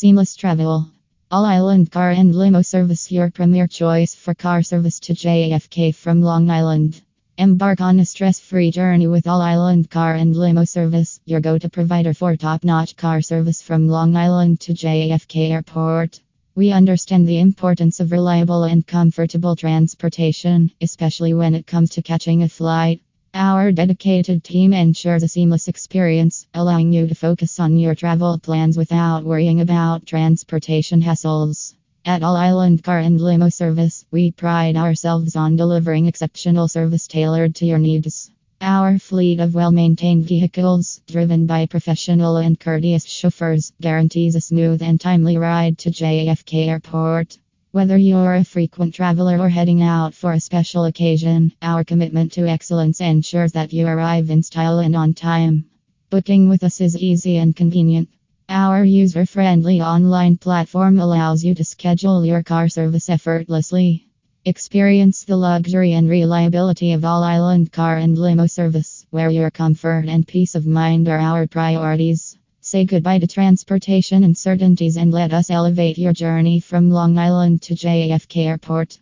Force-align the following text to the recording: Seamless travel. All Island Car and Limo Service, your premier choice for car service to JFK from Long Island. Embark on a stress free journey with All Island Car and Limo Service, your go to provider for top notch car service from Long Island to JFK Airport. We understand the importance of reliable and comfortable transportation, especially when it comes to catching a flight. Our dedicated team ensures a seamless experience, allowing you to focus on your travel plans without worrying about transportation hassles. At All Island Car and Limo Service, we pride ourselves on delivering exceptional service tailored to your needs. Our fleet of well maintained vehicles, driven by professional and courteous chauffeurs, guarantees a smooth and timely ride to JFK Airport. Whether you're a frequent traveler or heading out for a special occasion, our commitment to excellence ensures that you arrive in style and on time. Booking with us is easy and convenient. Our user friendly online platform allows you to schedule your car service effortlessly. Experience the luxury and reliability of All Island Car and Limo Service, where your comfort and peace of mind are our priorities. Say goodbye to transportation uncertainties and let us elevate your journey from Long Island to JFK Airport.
Seamless 0.00 0.36
travel. 0.36 0.86
All 1.28 1.44
Island 1.44 1.90
Car 1.90 2.10
and 2.10 2.32
Limo 2.32 2.62
Service, 2.62 3.10
your 3.10 3.32
premier 3.32 3.66
choice 3.66 4.14
for 4.14 4.32
car 4.32 4.62
service 4.62 5.00
to 5.00 5.12
JFK 5.12 5.92
from 5.92 6.22
Long 6.22 6.48
Island. 6.50 7.02
Embark 7.36 7.80
on 7.80 7.98
a 7.98 8.04
stress 8.04 8.38
free 8.38 8.70
journey 8.70 9.08
with 9.08 9.26
All 9.26 9.42
Island 9.42 9.90
Car 9.90 10.14
and 10.14 10.36
Limo 10.36 10.62
Service, 10.62 11.18
your 11.24 11.40
go 11.40 11.58
to 11.58 11.68
provider 11.68 12.14
for 12.14 12.36
top 12.36 12.62
notch 12.62 12.94
car 12.94 13.20
service 13.20 13.60
from 13.60 13.88
Long 13.88 14.14
Island 14.14 14.60
to 14.60 14.72
JFK 14.72 15.50
Airport. 15.50 16.20
We 16.54 16.70
understand 16.70 17.26
the 17.26 17.40
importance 17.40 17.98
of 17.98 18.12
reliable 18.12 18.62
and 18.62 18.86
comfortable 18.86 19.56
transportation, 19.56 20.70
especially 20.80 21.34
when 21.34 21.56
it 21.56 21.66
comes 21.66 21.90
to 21.90 22.02
catching 22.02 22.44
a 22.44 22.48
flight. 22.48 23.00
Our 23.40 23.70
dedicated 23.70 24.42
team 24.42 24.72
ensures 24.72 25.22
a 25.22 25.28
seamless 25.28 25.68
experience, 25.68 26.48
allowing 26.52 26.92
you 26.92 27.06
to 27.06 27.14
focus 27.14 27.60
on 27.60 27.78
your 27.78 27.94
travel 27.94 28.36
plans 28.36 28.76
without 28.76 29.22
worrying 29.22 29.60
about 29.60 30.06
transportation 30.06 31.00
hassles. 31.00 31.74
At 32.04 32.24
All 32.24 32.34
Island 32.34 32.82
Car 32.82 32.98
and 32.98 33.20
Limo 33.20 33.48
Service, 33.48 34.04
we 34.10 34.32
pride 34.32 34.74
ourselves 34.74 35.36
on 35.36 35.54
delivering 35.54 36.06
exceptional 36.06 36.66
service 36.66 37.06
tailored 37.06 37.54
to 37.54 37.64
your 37.64 37.78
needs. 37.78 38.28
Our 38.60 38.98
fleet 38.98 39.38
of 39.38 39.54
well 39.54 39.70
maintained 39.70 40.24
vehicles, 40.24 41.00
driven 41.06 41.46
by 41.46 41.66
professional 41.66 42.38
and 42.38 42.58
courteous 42.58 43.04
chauffeurs, 43.04 43.72
guarantees 43.80 44.34
a 44.34 44.40
smooth 44.40 44.82
and 44.82 45.00
timely 45.00 45.36
ride 45.36 45.78
to 45.78 45.90
JFK 45.90 46.66
Airport. 46.66 47.38
Whether 47.70 47.98
you're 47.98 48.34
a 48.34 48.44
frequent 48.44 48.94
traveler 48.94 49.38
or 49.38 49.50
heading 49.50 49.82
out 49.82 50.14
for 50.14 50.32
a 50.32 50.40
special 50.40 50.86
occasion, 50.86 51.52
our 51.60 51.84
commitment 51.84 52.32
to 52.32 52.48
excellence 52.48 53.02
ensures 53.02 53.52
that 53.52 53.74
you 53.74 53.86
arrive 53.86 54.30
in 54.30 54.42
style 54.42 54.78
and 54.78 54.96
on 54.96 55.12
time. 55.12 55.66
Booking 56.08 56.48
with 56.48 56.64
us 56.64 56.80
is 56.80 56.96
easy 56.96 57.36
and 57.36 57.54
convenient. 57.54 58.08
Our 58.48 58.84
user 58.84 59.26
friendly 59.26 59.82
online 59.82 60.38
platform 60.38 60.98
allows 60.98 61.44
you 61.44 61.54
to 61.56 61.64
schedule 61.64 62.24
your 62.24 62.42
car 62.42 62.70
service 62.70 63.10
effortlessly. 63.10 64.06
Experience 64.46 65.24
the 65.24 65.36
luxury 65.36 65.92
and 65.92 66.08
reliability 66.08 66.92
of 66.92 67.04
All 67.04 67.22
Island 67.22 67.70
Car 67.70 67.98
and 67.98 68.16
Limo 68.16 68.46
Service, 68.46 69.04
where 69.10 69.28
your 69.28 69.50
comfort 69.50 70.06
and 70.08 70.26
peace 70.26 70.54
of 70.54 70.66
mind 70.66 71.06
are 71.06 71.18
our 71.18 71.46
priorities. 71.46 72.37
Say 72.70 72.84
goodbye 72.84 73.18
to 73.20 73.26
transportation 73.26 74.24
uncertainties 74.24 74.98
and 74.98 75.10
let 75.10 75.32
us 75.32 75.48
elevate 75.48 75.96
your 75.96 76.12
journey 76.12 76.60
from 76.60 76.90
Long 76.90 77.16
Island 77.16 77.62
to 77.62 77.74
JFK 77.74 78.44
Airport. 78.44 78.98